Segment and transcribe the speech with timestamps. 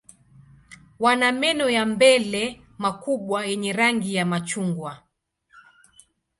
[1.03, 2.41] Wana meno ya mbele
[2.77, 5.01] makubwa yenye rangi ya machungwa.